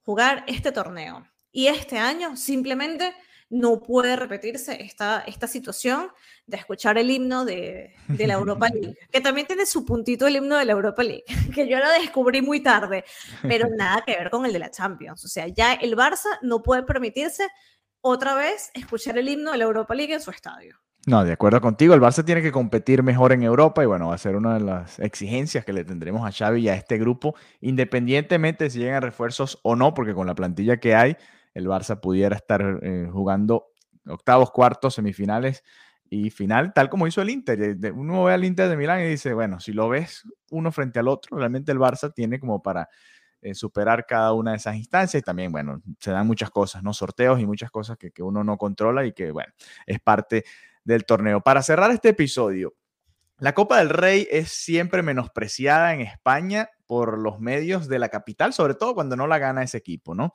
[0.03, 1.25] jugar este torneo.
[1.51, 3.13] Y este año simplemente
[3.49, 6.09] no puede repetirse esta, esta situación
[6.47, 10.37] de escuchar el himno de, de, la Europa League, que también tiene su puntito el
[10.37, 13.05] himno de la Europa League, que yo lo descubrí muy tarde,
[13.43, 15.23] pero nada que ver con el de la Champions.
[15.23, 17.47] O sea, ya el Barça no puede permitirse
[18.03, 20.75] otra vez escuchar el himno de la Europa League en su estadio.
[21.05, 24.15] No, de acuerdo contigo, el Barça tiene que competir mejor en Europa y bueno, va
[24.15, 27.35] a ser una de las exigencias que le tendremos a Xavi y a este grupo,
[27.59, 31.17] independientemente de si llegan refuerzos o no, porque con la plantilla que hay,
[31.53, 33.67] el Barça pudiera estar eh, jugando
[34.05, 35.63] octavos, cuartos, semifinales
[36.09, 37.77] y final, tal como hizo el Inter.
[37.93, 41.07] Uno ve al Inter de Milán y dice, bueno, si lo ves uno frente al
[41.07, 42.87] otro, realmente el Barça tiene como para
[43.43, 46.93] eh, superar cada una de esas instancias y también, bueno, se dan muchas cosas, ¿no?
[46.93, 49.53] Sorteos y muchas cosas que, que uno no controla y que, bueno,
[49.85, 50.45] es parte
[50.83, 51.41] del torneo.
[51.41, 52.73] Para cerrar este episodio,
[53.37, 58.53] la Copa del Rey es siempre menospreciada en España por los medios de la capital,
[58.53, 60.33] sobre todo cuando no la gana ese equipo, ¿no?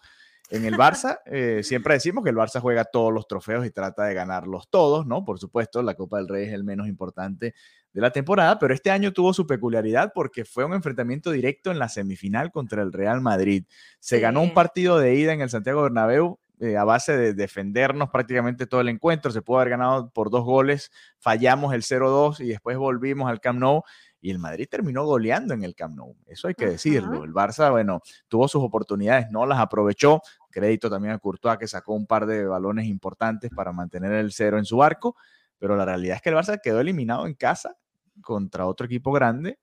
[0.51, 4.05] En el Barça, eh, siempre decimos que el Barça juega todos los trofeos y trata
[4.05, 5.25] de ganarlos todos, ¿no?
[5.25, 7.55] Por supuesto, la Copa del Rey es el menos importante
[7.98, 11.80] de la temporada, pero este año tuvo su peculiaridad porque fue un enfrentamiento directo en
[11.80, 13.64] la semifinal contra el Real Madrid.
[13.98, 18.11] Se ganó un partido de ida en el Santiago Bernabéu eh, a base de defendernos
[18.11, 19.32] prácticamente todo el encuentro.
[19.32, 23.58] Se pudo haber ganado por dos goles, fallamos el 0-2 y después volvimos al Camp
[23.58, 23.82] Nou
[24.20, 26.14] y el Madrid terminó goleando en el Camp Nou.
[26.28, 27.24] Eso hay que decirlo.
[27.24, 30.22] El Barça, bueno, tuvo sus oportunidades, no las aprovechó.
[30.52, 34.56] Crédito también a Courtois que sacó un par de balones importantes para mantener el cero
[34.56, 35.16] en su arco,
[35.58, 37.76] pero la realidad es que el Barça quedó eliminado en casa
[38.22, 39.59] contra otro equipo grande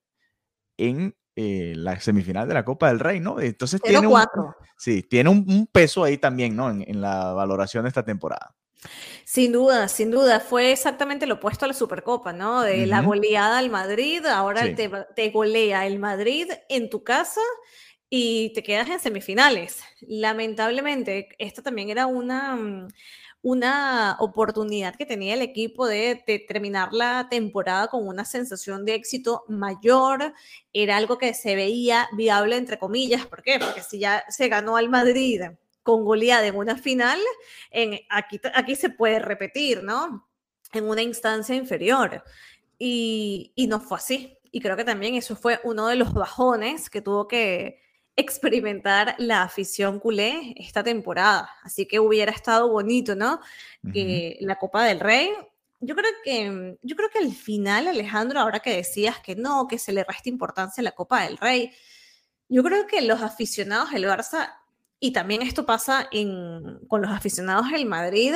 [0.77, 3.41] en eh, la semifinal de la Copa del Rey, ¿no?
[3.41, 4.23] Entonces tiene un,
[4.77, 6.69] sí, tiene un, peso ahí también, ¿no?
[6.69, 8.55] En, la valoración de esta temporada.
[9.25, 12.61] Sin duda, sin duda, fue exactamente lo opuesto a la Supercopa, ¿no?
[12.61, 17.41] De la goleada al Madrid, ahora te, te, golea el Madrid en tu casa
[18.09, 19.83] y te quedas en semifinales.
[20.01, 22.87] Lamentablemente, esta también era una, mm,
[23.45, 26.15] una oportunidad que tenía el equipo de,
[26.47, 30.34] terminar la temporada con una sensación de éxito mayor.
[30.73, 33.27] Era algo que se veía viable, entre comillas.
[33.27, 33.60] ¿Por qué?
[33.60, 35.43] Porque si ya se ganó al Madrid
[35.84, 37.19] con goleada en una final,
[37.69, 40.27] en, aquí, aquí se puede repetir, ¿no?
[40.73, 42.23] En una instancia inferior.
[42.79, 44.39] Y, y no fue así.
[44.51, 47.79] Y creo que también eso fue uno de los bajones que tuvo que,
[48.15, 51.49] experimentar la afición culé esta temporada.
[51.63, 53.39] Así que hubiera estado bonito, ¿no?
[53.91, 55.32] Que la Copa del Rey.
[55.82, 59.78] Yo creo que yo creo que al final, Alejandro, ahora que decías que no, que
[59.78, 61.71] se le resta importancia a la Copa del Rey,
[62.47, 64.54] yo creo que los aficionados del Barça
[64.99, 68.34] y también esto pasa en, con los aficionados del Madrid,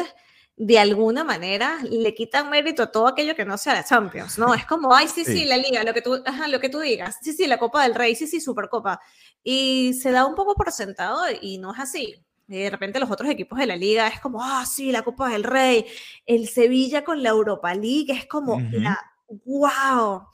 [0.62, 4.54] de alguna manera le quitan mérito a todo aquello que no sea la Champions, ¿no?
[4.54, 7.18] Es como, ay, sí, sí, la liga, lo que, tú, ajá, lo que tú digas,
[7.22, 9.00] sí, sí, la Copa del Rey, sí, sí, Supercopa.
[9.42, 12.22] Y se da un poco por sentado y no es así.
[12.48, 15.46] de repente los otros equipos de la liga es como, ah, sí, la Copa del
[15.46, 15.86] Rey,
[16.26, 19.00] el Sevilla con la Europa League, es como, la,
[19.46, 20.28] wow.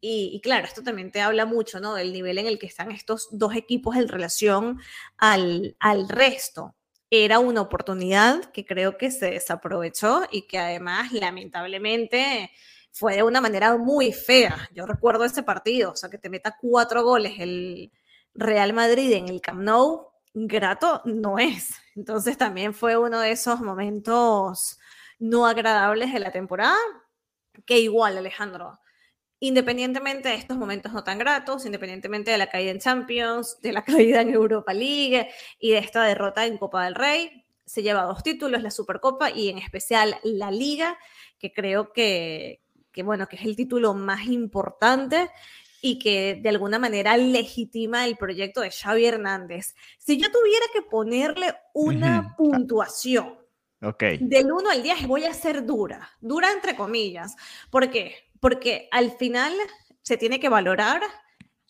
[0.00, 1.94] Y, y, claro, esto también te habla mucho, ¿no?
[1.94, 4.80] Del nivel en el que están estos dos equipos en relación
[5.18, 6.74] al, al resto
[7.14, 12.50] era una oportunidad que creo que se desaprovechó y que además lamentablemente
[12.90, 14.70] fue de una manera muy fea.
[14.72, 17.92] Yo recuerdo ese partido, o sea, que te meta cuatro goles el
[18.32, 21.74] Real Madrid en el Camp Nou, grato no es.
[21.94, 24.78] Entonces también fue uno de esos momentos
[25.18, 26.78] no agradables de la temporada,
[27.66, 28.80] que igual Alejandro,
[29.42, 33.82] independientemente de estos momentos no tan gratos, independientemente de la caída en Champions, de la
[33.84, 35.28] caída en Europa League
[35.58, 39.48] y de esta derrota en Copa del Rey, se lleva dos títulos, la Supercopa y
[39.48, 40.96] en especial la Liga,
[41.40, 42.60] que creo que,
[42.92, 45.28] que, bueno, que es el título más importante
[45.80, 49.74] y que de alguna manera legitima el proyecto de Xavi Hernández.
[49.98, 53.40] Si yo tuviera que ponerle una puntuación
[53.82, 54.18] okay.
[54.20, 57.34] del 1 al 10, voy a ser dura, dura entre comillas.
[57.70, 58.30] ¿Por qué?
[58.42, 59.52] Porque al final
[60.02, 61.00] se tiene que valorar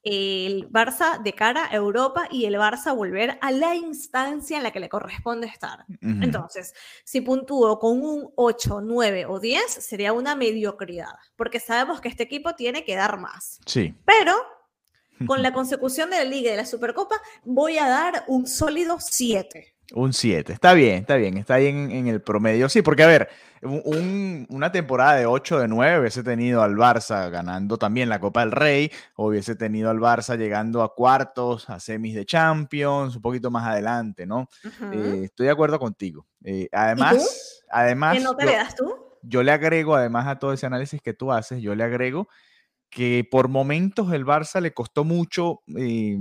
[0.02, 4.70] el Barça de cara a Europa y el Barça volver a la instancia en la
[4.70, 5.84] que le corresponde estar.
[6.00, 6.72] Entonces,
[7.04, 12.22] si puntúo con un 8, 9 o 10, sería una mediocridad, porque sabemos que este
[12.22, 13.60] equipo tiene que dar más.
[13.66, 13.94] Sí.
[14.06, 14.34] Pero
[15.26, 18.96] con la consecución de la Liga y de la Supercopa, voy a dar un sólido
[18.98, 19.74] 7.
[19.94, 22.70] Un 7, está bien, está bien, está ahí en, el promedio.
[22.70, 23.28] Sí, porque a ver,
[23.62, 28.50] una temporada de 8 de 9 hubiese tenido al Barça ganando también la Copa del
[28.50, 33.50] Rey, o hubiese tenido al Barça llegando a cuartos, a semis de Champions, un poquito
[33.50, 34.48] más adelante, ¿no?
[34.92, 36.26] Eh, estoy de acuerdo contigo.
[36.44, 38.16] Eh, además, además.
[38.16, 38.94] ¿Qué no te le das tú?
[39.22, 42.28] Yo le agrego, además a todo ese análisis que tú haces, yo le agrego
[42.90, 45.62] que por momentos el Barça le costó mucho.
[45.76, 46.18] Eh,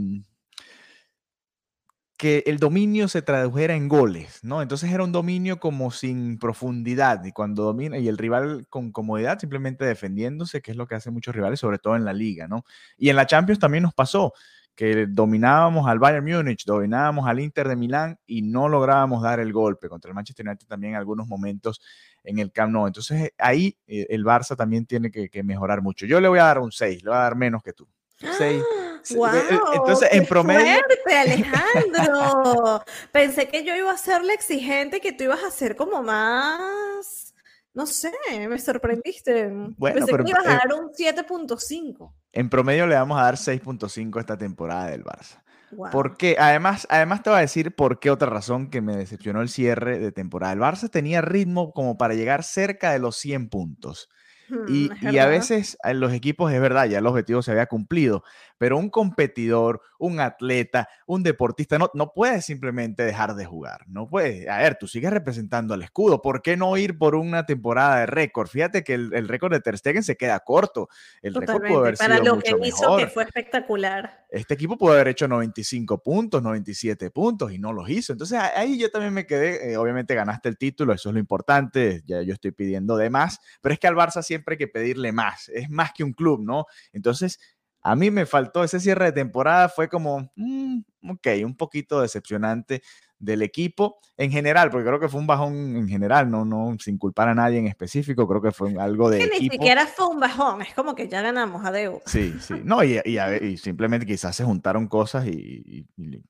[2.21, 4.61] que el dominio se tradujera en goles, ¿no?
[4.61, 9.39] Entonces era un dominio como sin profundidad y cuando domina y el rival con comodidad
[9.39, 12.63] simplemente defendiéndose, que es lo que hacen muchos rivales, sobre todo en la liga, ¿no?
[12.95, 14.33] Y en la Champions también nos pasó
[14.75, 19.51] que dominábamos al Bayern Múnich, dominábamos al Inter de Milán y no lográbamos dar el
[19.51, 21.81] golpe contra el Manchester United también en algunos momentos
[22.23, 22.85] en el Camp Nou.
[22.85, 26.05] Entonces ahí eh, el Barça también tiene que, que mejorar mucho.
[26.05, 27.87] Yo le voy a dar un 6, le voy a dar menos que tú.
[28.21, 28.63] 6.
[29.15, 29.29] Wow,
[29.73, 30.61] Entonces, en promedio.
[30.61, 32.83] Fuerte, Alejandro.
[33.11, 37.33] Pensé que yo iba a serle exigente, que tú ibas a ser como más.
[37.73, 38.11] No sé,
[38.49, 39.49] me sorprendiste.
[39.77, 42.13] Bueno, Pensé que ibas a dar un 7.5.
[42.33, 45.41] En promedio le vamos a dar 6.5 esta temporada del Barça.
[45.91, 49.47] Porque además, además te voy a decir por qué otra razón que me decepcionó el
[49.47, 50.53] cierre de temporada.
[50.53, 54.09] El Barça tenía ritmo como para llegar cerca de los 100 puntos.
[54.67, 58.23] Y, y, a veces en los equipos es verdad, ya el objetivo se había cumplido,
[58.57, 63.87] pero un competidor, un atleta, un deportista, no, no puede simplemente dejar de jugar.
[63.87, 64.49] No puede.
[64.49, 66.21] A ver, tú sigues representando al escudo.
[66.21, 68.47] ¿Por qué no ir por una temporada de récord?
[68.47, 70.89] Fíjate que el, récord de Ter Stegen se queda corto.
[71.21, 74.25] El récord pudo haber Para lo que hizo, que fue espectacular.
[74.29, 78.13] Este equipo pudo haber hecho 95 puntos, 97 puntos y no los hizo.
[78.13, 79.71] Entonces ahí yo también me quedé.
[79.71, 82.03] Eh, obviamente ganaste el título, eso es lo importante.
[82.05, 85.11] Ya yo estoy pidiendo de más, pero es que al Barça siempre hay que pedirle
[85.11, 85.49] más.
[85.49, 86.65] Es más que un club, ¿no?
[86.93, 87.39] Entonces
[87.83, 92.81] a mí me faltó ese cierre de temporada, fue como, mm, ok, un poquito decepcionante
[93.21, 96.97] del equipo en general, porque creo que fue un bajón en general, no, no sin
[96.97, 99.19] culpar a nadie en específico, creo que fue algo de.
[99.19, 102.01] Que ni siquiera fue un bajón, es como que ya ganamos, a Deu.
[102.05, 105.85] Sí, sí, no, y, y, simplemente quizás se juntaron cosas y,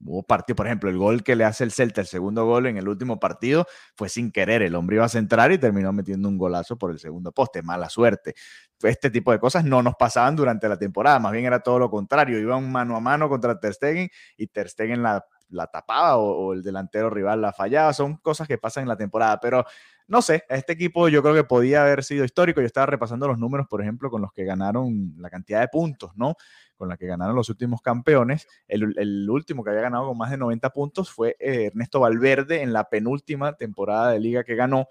[0.05, 2.77] hubo partido, por ejemplo, el gol que le hace el Celta, el segundo gol en
[2.77, 3.65] el último partido,
[3.95, 6.99] fue sin querer, el hombre iba a centrar y terminó metiendo un golazo por el
[6.99, 8.35] segundo poste, mala suerte.
[8.81, 11.89] Este tipo de cosas no nos pasaban durante la temporada, más bien era todo lo
[11.89, 16.53] contrario, iban mano a mano contra Ter Stegen y Ter Stegen la la tapaba o,
[16.53, 17.93] el delantero rival la fallaba.
[17.93, 19.65] Son cosas que pasan en la temporada, pero
[20.07, 22.59] no sé, este equipo yo creo que podía haber sido histórico.
[22.61, 26.11] Yo estaba repasando los números, por ejemplo, con los que ganaron la cantidad de puntos,
[26.15, 26.35] ¿no?
[26.75, 28.47] Con la que ganaron los últimos campeones.
[28.67, 32.73] El, último que había ganado con más de 90 puntos fue eh, Ernesto Valverde en
[32.73, 34.87] la penúltima temporada de liga que ganó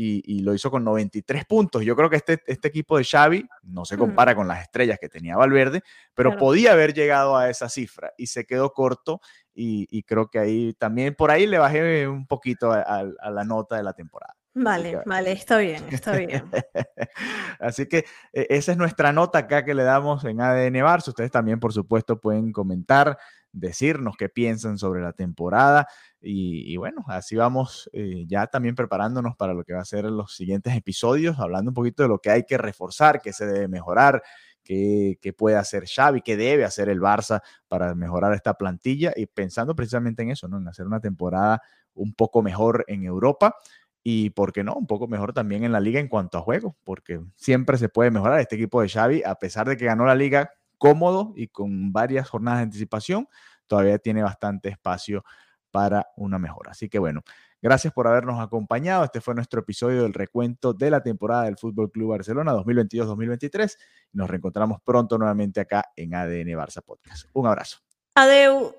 [0.00, 1.84] y, lo hizo con 93 puntos.
[1.84, 5.08] Yo creo que este, este equipo de Xavi no se compara con las estrellas que
[5.08, 5.82] tenía Valverde,
[6.14, 9.20] pero podía haber llegado a esa cifra y se quedó corto
[9.54, 13.82] y, creo que ahí también por ahí le bajé un poquito a, la nota de
[13.82, 14.34] la temporada.
[14.54, 16.44] Vale, vale, está bien, está bien.
[17.60, 21.08] Así que e, esa es nuestra nota acá que le damos en ADN Barça.
[21.08, 23.18] Ustedes también, por supuesto, pueden comentar,
[23.58, 25.86] decirnos qué piensan sobre la temporada.
[26.20, 30.34] Y, bueno, así vamos eh, ya también preparándonos para lo que va a ser los
[30.34, 34.22] siguientes episodios, hablando un poquito de lo que hay que reforzar, qué se debe mejorar,
[34.64, 39.74] qué, puede hacer Xavi, qué debe hacer el Barça para mejorar esta plantilla y pensando
[39.74, 40.58] precisamente en eso, ¿no?
[40.58, 41.62] en hacer una temporada
[41.94, 43.54] un poco mejor en Europa
[44.02, 44.74] y, ¿por qué no?
[44.74, 48.10] Un poco mejor también en la liga en cuanto a juego, porque siempre se puede
[48.10, 51.92] mejorar este equipo de Xavi, a pesar de que ganó la liga cómodo y con
[51.92, 53.28] varias jornadas de anticipación,
[53.66, 55.24] todavía tiene bastante espacio
[55.70, 56.70] para una mejora.
[56.70, 57.22] Así que bueno,
[57.60, 59.04] gracias por habernos acompañado.
[59.04, 63.76] Este fue nuestro episodio del recuento de la temporada del Fútbol Club Barcelona 2022-2023.
[64.12, 67.28] Nos reencontramos pronto nuevamente acá en ADN Barça Podcast.
[67.34, 67.78] Un abrazo.
[68.14, 68.74] Adeu.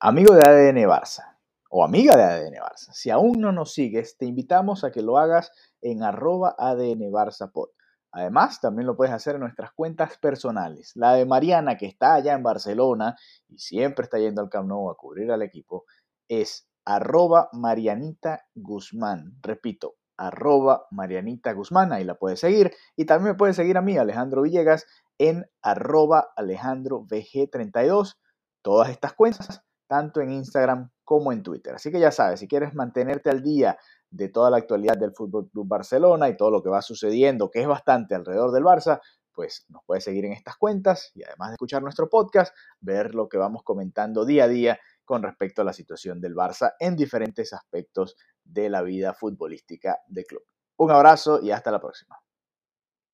[0.00, 1.36] Amigo de ADN Barça
[1.68, 5.18] o amiga de ADN Barça, si aún no nos sigues, te invitamos a que lo
[5.18, 7.68] hagas en arroba ADN Barça Pod.
[8.16, 10.92] Además, también lo puedes hacer en nuestras cuentas personales.
[10.94, 13.14] La de Mariana, que está allá en Barcelona
[13.46, 15.84] y siempre está yendo al Camp Nou a cubrir al equipo,
[16.26, 19.36] es arroba Marianita Guzmán.
[19.42, 22.72] Repito, arroba Marianita Guzmán, ahí la puedes seguir.
[22.96, 24.86] Y también me puedes seguir a mí, Alejandro Villegas,
[25.18, 28.16] en arroba Alejandro VG32.
[28.62, 31.74] Todas estas cuentas, tanto en Instagram como en Twitter.
[31.74, 33.76] Así que ya sabes, si quieres mantenerte al día
[34.10, 37.60] de toda la actualidad del Fútbol Club Barcelona y todo lo que va sucediendo, que
[37.60, 39.00] es bastante alrededor del Barça,
[39.32, 43.28] pues nos puedes seguir en estas cuentas y además de escuchar nuestro podcast, ver lo
[43.28, 47.52] que vamos comentando día a día con respecto a la situación del Barça en diferentes
[47.52, 50.42] aspectos de la vida futbolística del club.
[50.78, 52.25] Un abrazo y hasta la próxima.